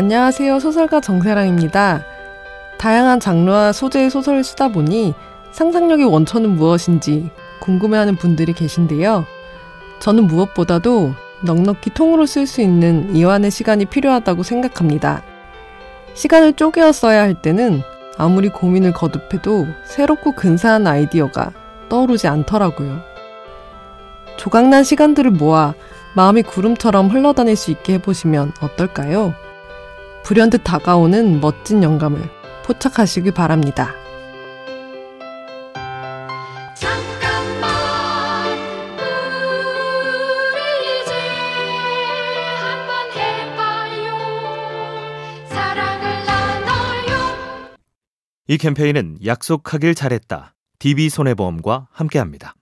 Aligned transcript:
안녕하세요. 0.00 0.60
소설가 0.60 1.00
정세랑입니다. 1.00 2.04
다양한 2.78 3.18
장르와 3.18 3.72
소재의 3.72 4.10
소설을 4.10 4.44
쓰다 4.44 4.68
보니 4.68 5.12
상상력의 5.50 6.06
원천은 6.06 6.50
무엇인지 6.50 7.30
궁금해하는 7.58 8.14
분들이 8.14 8.52
계신데요. 8.52 9.26
저는 9.98 10.28
무엇보다도 10.28 11.14
넉넉히 11.40 11.90
통으로 11.94 12.26
쓸 12.26 12.46
수 12.46 12.60
있는 12.60 13.12
이완의 13.12 13.50
시간이 13.50 13.86
필요하다고 13.86 14.44
생각합니다. 14.44 15.24
시간을 16.14 16.52
쪼개어 16.52 16.92
써야 16.92 17.22
할 17.22 17.34
때는 17.34 17.82
아무리 18.18 18.50
고민을 18.50 18.92
거듭해도 18.92 19.66
새롭고 19.84 20.30
근사한 20.36 20.86
아이디어가 20.86 21.50
떠오르지 21.88 22.28
않더라고요. 22.28 23.00
조각난 24.36 24.84
시간들을 24.84 25.32
모아 25.32 25.74
마음이 26.14 26.42
구름처럼 26.42 27.08
흘러다닐 27.08 27.56
수 27.56 27.72
있게 27.72 27.94
해보시면 27.94 28.52
어떨까요? 28.60 29.34
불현듯 30.24 30.62
다가오는 30.64 31.40
멋진 31.40 31.82
영감을 31.82 32.20
포착하시길 32.64 33.32
바랍니다. 33.32 33.94
이 48.50 48.56
캠페인은 48.56 49.18
약속하길 49.26 49.94
잘했다. 49.94 50.54
DB손해보험과 50.78 51.88
함께합니다. 51.90 52.54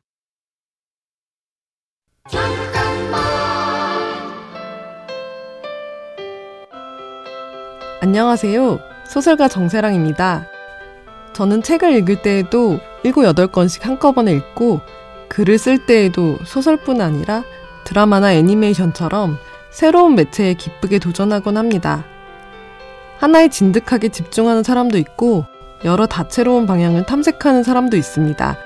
안녕하세요. 8.07 8.79
소설가 9.03 9.49
정세랑입니다. 9.49 10.47
저는 11.33 11.65
책을 11.65 11.93
읽을 11.97 12.23
때에도 12.23 12.79
7, 13.03 13.15
8권씩 13.15 13.83
한꺼번에 13.83 14.33
읽고 14.33 14.81
글을 15.27 15.59
쓸 15.59 15.87
때에도 15.87 16.39
소설뿐 16.45 17.01
아니라 17.01 17.43
드라마나 17.83 18.33
애니메이션처럼 18.33 19.39
새로운 19.71 20.15
매체에 20.15 20.55
기쁘게 20.55 21.01
도전하곤 21.01 21.57
합니다. 21.57 22.05
하나에 23.19 23.49
진득하게 23.49 24.11
집중하는 24.11 24.63
사람도 24.63 24.99
있고 24.99 25.45
여러 25.85 26.07
다채로운 26.07 26.65
방향을 26.67 27.07
탐색하는 27.07 27.65
사람도 27.65 27.97
있습니다. 27.97 28.57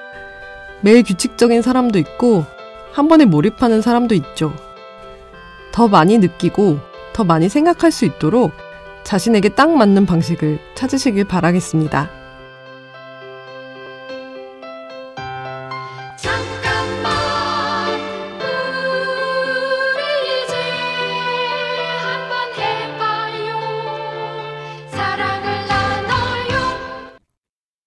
매일 0.83 1.02
규칙적인 1.02 1.62
사람도 1.62 1.98
있고 1.98 2.44
한 2.92 3.08
번에 3.08 3.24
몰입하는 3.24 3.80
사람도 3.80 4.14
있죠. 4.16 4.52
더 5.72 5.88
많이 5.88 6.18
느끼고 6.18 6.78
더 7.14 7.24
많이 7.24 7.48
생각할 7.48 7.91
수 7.91 8.05
있도록 8.05 8.52
자신에게 9.04 9.50
딱 9.50 9.70
맞는 9.70 10.06
방식을 10.06 10.58
찾으시길 10.74 11.24
바라겠습니다. 11.24 12.10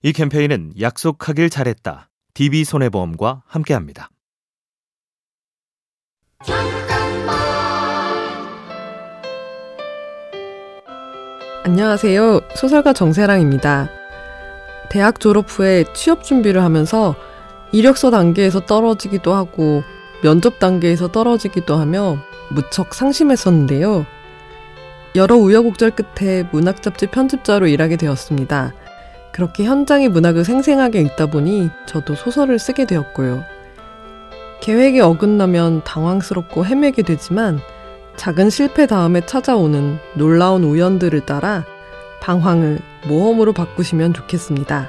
이 0.06 0.11
캠페인은 0.11 0.73
약속하길 0.81 1.50
잘했다. 1.50 2.09
DB손해보험과 2.34 3.44
함께합니다. 3.47 4.09
안녕하세요. 11.66 12.41
소설가 12.56 12.91
정세랑입니다. 12.91 13.90
대학 14.90 15.22
졸업 15.22 15.46
후에 15.47 15.85
취업 15.94 16.22
준비를 16.22 16.62
하면서 16.62 17.16
이력서 17.72 18.12
단계에서 18.12 18.66
떨어지기도 18.66 19.34
하고 19.34 19.81
면접 20.22 20.59
단계에서 20.59 21.13
떨어지기도 21.13 21.78
하며 21.78 22.18
무척 22.50 22.94
상심했었는데요. 22.94 24.06
여러 25.16 25.38
우여곡절 25.38 25.91
끝에 25.91 26.44
문학 26.52 26.81
잡지 26.81 27.07
편집자로 27.07 27.68
일하게 27.68 27.96
되었습니다. 27.96 28.73
그렇게 29.31 29.63
현장의 29.63 30.09
문학을 30.09 30.44
생생하게 30.44 31.00
읽다 31.00 31.28
보니 31.28 31.69
저도 31.85 32.16
소설을 32.16 32.59
쓰게 32.59 32.84
되었고요. 32.84 33.41
계획이 34.59 35.00
어긋나면 35.00 35.85
당황스럽고 35.85 36.66
헤매게 36.66 37.03
되지만 37.03 37.62
작은 38.16 38.50
실패 38.50 38.85
다음에 38.88 39.25
찾아오는 39.25 39.97
놀라운 40.16 40.63
우연들을 40.63 41.25
따라 41.25 41.66
방황을 42.22 42.79
모험으로 43.07 43.53
바꾸시면 43.53 44.13
좋겠습니다. 44.13 44.88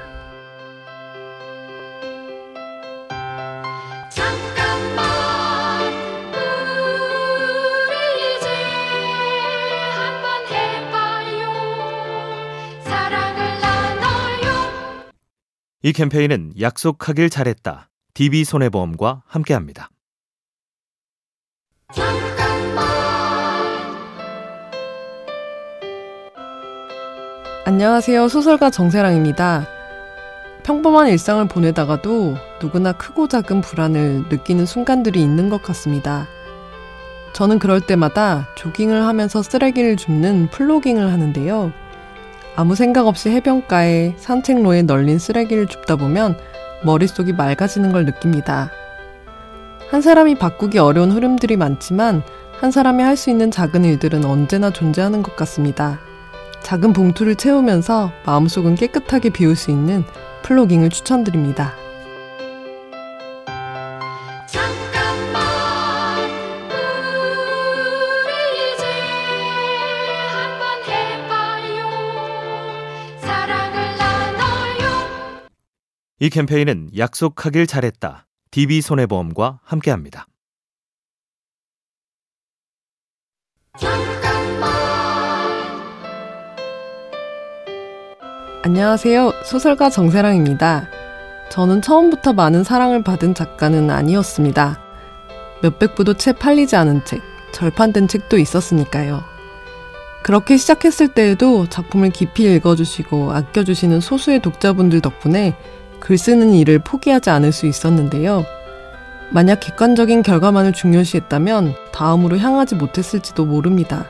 이 15.85 15.93
캠페인은 15.93 16.53
약속하길 16.59 17.29
잘했다. 17.29 17.91
DB손해보험과 18.15 19.21
함께합니다. 19.27 19.91
안녕하세요. 27.67 28.27
소설가 28.27 28.69
정세랑입니다. 28.69 29.65
평범한 30.61 31.07
일상을 31.07 31.47
보내다가도 31.47 32.35
누구나 32.61 32.91
크고 32.91 33.27
작은 33.27 33.61
불안을 33.61 34.25
느끼는 34.29 34.67
순간들이 34.67 35.19
있는 35.19 35.49
것 35.49 35.63
같습니다. 35.63 36.27
저는 37.33 37.57
그럴 37.57 37.81
때마다 37.81 38.47
조깅을 38.53 39.07
하면서 39.07 39.41
쓰레기를 39.41 39.97
줍는 39.97 40.49
플로깅을 40.51 41.11
하는데요. 41.11 41.71
아무 42.55 42.75
생각 42.75 43.07
없이 43.07 43.31
해변가에 43.31 44.13
산책로에 44.17 44.83
널린 44.83 45.17
쓰레기를 45.17 45.65
줍다 45.65 45.95
보면 45.95 46.37
머릿속이 46.83 47.33
맑아지는 47.33 47.91
걸 47.91 48.05
느낍니다. 48.05 48.69
한 49.89 50.03
사람이 50.03 50.35
바꾸기 50.35 50.77
어려운 50.77 51.11
흐름들이 51.11 51.57
많지만 51.57 52.21
한 52.59 52.69
사람이 52.69 53.01
할 53.01 53.17
수 53.17 53.31
있는 53.31 53.49
작은 53.49 53.85
일들은 53.85 54.23
언제나 54.23 54.69
존재하는 54.69 55.23
것 55.23 55.35
같습니다. 55.35 55.99
작은 56.65 56.93
봉투를 56.93 57.35
채우면서 57.35 58.11
마음속은 58.25 58.73
깨끗하게 58.73 59.29
비울 59.29 59.55
수 59.55 59.69
있는 59.69 60.03
플로깅을 60.41 60.89
추천드립니다. 60.89 61.75
이 76.19 76.29
캠페인은 76.31 76.89
약속하길 76.97 77.67
잘했다. 77.67 78.25
DB손해보험과 78.49 79.59
함께합니다. 79.61 80.25
안녕하세요. 88.65 89.31
소설가 89.43 89.91
정세랑입니다. 89.91 90.89
저는 91.51 91.83
처음부터 91.83 92.33
많은 92.33 92.63
사랑을 92.63 93.03
받은 93.03 93.35
작가는 93.35 93.91
아니었습니다. 93.91 94.79
몇백 95.61 95.93
부도 95.93 96.15
채 96.15 96.31
팔리지 96.33 96.75
않은 96.75 97.05
책, 97.05 97.21
절판된 97.51 98.07
책도 98.07 98.39
있었으니까요. 98.39 99.23
그렇게 100.23 100.57
시작했을 100.57 101.09
때에도 101.09 101.69
작품을 101.69 102.09
깊이 102.09 102.55
읽어주시고 102.55 103.33
아껴주시는 103.33 103.99
소수의 103.99 104.41
독자분들 104.41 104.99
덕분에 105.01 105.55
글 105.99 106.17
쓰는 106.17 106.51
일을 106.55 106.79
포기하지 106.79 107.29
않을 107.29 107.51
수 107.51 107.67
있었는데요. 107.67 108.45
만약 109.29 109.59
객관적인 109.59 110.23
결과만을 110.23 110.73
중요시했다면 110.73 111.75
다음으로 111.93 112.39
향하지 112.39 112.73
못했을지도 112.73 113.45
모릅니다. 113.45 114.09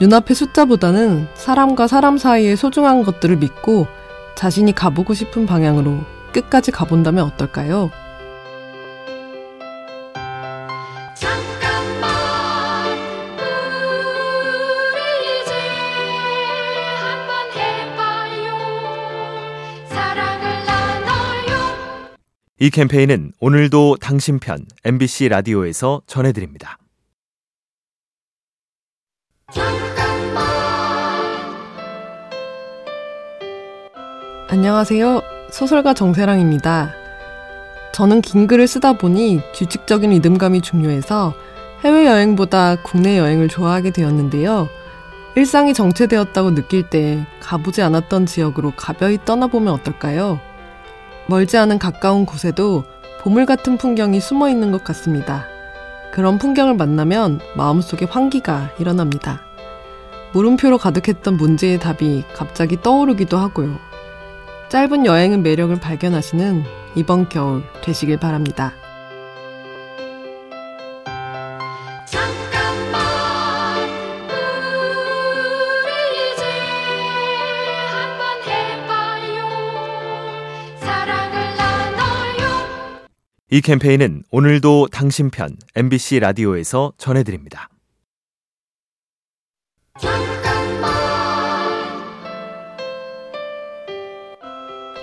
눈앞의 0.00 0.36
숫자보다는 0.36 1.26
사람과 1.34 1.88
사람 1.88 2.18
사이의 2.18 2.56
소중한 2.56 3.02
것들을 3.02 3.36
믿고 3.36 3.88
자신이 4.36 4.72
가보고 4.72 5.12
싶은 5.12 5.44
방향으로 5.44 5.98
끝까지 6.32 6.70
가본다면 6.70 7.24
어떨까요? 7.24 7.90
이 22.60 22.70
캠페인은 22.70 23.32
오늘도 23.40 23.96
당신 24.00 24.40
편 24.40 24.66
MBC 24.84 25.28
라디오에서 25.28 26.02
전해드립니다. 26.06 26.76
안녕하세요. 34.50 35.20
소설가 35.50 35.92
정세랑입니다. 35.92 36.94
저는 37.92 38.22
긴 38.22 38.46
글을 38.46 38.66
쓰다 38.66 38.94
보니 38.94 39.42
규칙적인 39.54 40.08
리듬감이 40.08 40.62
중요해서 40.62 41.34
해외여행보다 41.84 42.76
국내 42.82 43.18
여행을 43.18 43.48
좋아하게 43.48 43.90
되었는데요. 43.90 44.70
일상이 45.34 45.74
정체되었다고 45.74 46.54
느낄 46.54 46.88
때 46.88 47.26
가보지 47.40 47.82
않았던 47.82 48.24
지역으로 48.24 48.72
가벼이 48.74 49.18
떠나보면 49.26 49.74
어떨까요? 49.74 50.40
멀지 51.26 51.58
않은 51.58 51.78
가까운 51.78 52.24
곳에도 52.24 52.84
보물 53.20 53.44
같은 53.44 53.76
풍경이 53.76 54.18
숨어 54.18 54.48
있는 54.48 54.72
것 54.72 54.82
같습니다. 54.82 55.44
그런 56.10 56.38
풍경을 56.38 56.74
만나면 56.74 57.40
마음속에 57.54 58.06
환기가 58.06 58.70
일어납니다. 58.78 59.42
물음표로 60.32 60.78
가득했던 60.78 61.36
문제의 61.36 61.78
답이 61.80 62.24
갑자기 62.34 62.80
떠오르기도 62.80 63.36
하고요. 63.36 63.87
짧은 64.68 65.06
여행의 65.06 65.38
매력을 65.38 65.74
발견하시는 65.80 66.62
이번 66.94 67.28
겨울 67.30 67.62
되시길 67.82 68.18
바랍니다. 68.18 68.74
잠깐만 72.04 73.88
우리 75.84 75.90
이제 76.34 76.42
한번 77.90 78.42
해봐요 78.46 79.48
사랑을 80.80 81.56
나눠요 81.56 83.08
이 83.50 83.62
캠페인은 83.62 84.24
오늘도 84.30 84.88
당신 84.92 85.30
편 85.30 85.56
MBC 85.76 86.20
라디오에서 86.20 86.92
전해드립니다. 86.98 87.70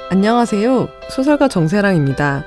안녕하세요. 0.07 0.87
소설가 1.09 1.47
정세랑입니다. 1.47 2.43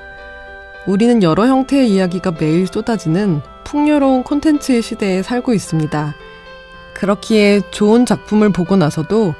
우리는 0.87 1.21
여러 1.21 1.45
형태의 1.45 1.91
이야기가 1.91 2.31
매일 2.39 2.65
쏟아지는 2.65 3.41
풍요로운 3.65 4.23
콘텐츠의 4.23 4.81
시대에 4.81 5.21
살고 5.21 5.53
있습니다. 5.53 6.15
그렇기에 6.93 7.59
좋은 7.71 8.05
작품을 8.05 8.53
보고 8.53 8.77
나서도 8.77 9.35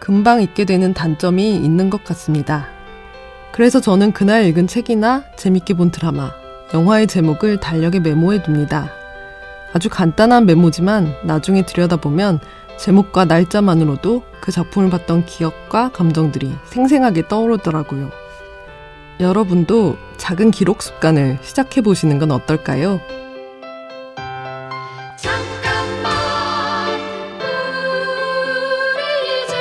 금방 0.00 0.42
잊게 0.42 0.66
되는 0.66 0.92
단점이 0.92 1.56
있는 1.56 1.88
것 1.88 2.04
같습니다. 2.04 2.68
그래서 3.52 3.80
저는 3.80 4.12
그날 4.12 4.44
읽은 4.44 4.66
책이나 4.66 5.24
재밌게 5.36 5.72
본 5.72 5.90
드라마, 5.90 6.30
영화의 6.74 7.06
제목을 7.06 7.58
달력에 7.58 8.00
메모해 8.00 8.42
둡니다. 8.46 8.90
아주 9.72 9.88
간단한 9.88 10.44
메모지만 10.44 11.14
나중에 11.24 11.64
들여다보면 11.64 12.38
제목과 12.78 13.24
날짜만으로도 13.24 14.22
그 14.40 14.50
작품을 14.50 14.90
봤던 14.90 15.26
기억과 15.26 15.92
감정들이 15.92 16.52
생생하게 16.66 17.28
떠오르더라고요. 17.28 18.10
여러분도 19.20 19.96
작은 20.16 20.50
기록 20.50 20.82
습관을 20.82 21.38
시작해 21.42 21.80
보시는 21.80 22.18
건 22.18 22.32
어떨까요? 22.32 23.00
잠깐만 25.16 26.12
우리 28.96 29.44
이제 29.44 29.54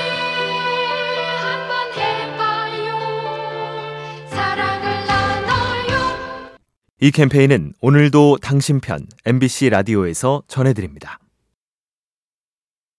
한번 1.37 1.93
해봐요 1.93 2.97
사랑을 4.29 5.05
나눠요 5.05 6.57
이 6.99 7.11
캠페인은 7.11 7.73
오늘도 7.81 8.37
당신 8.41 8.79
편 8.79 9.05
MBC 9.25 9.69
라디오에서 9.69 10.41
전해드립니다. 10.47 11.20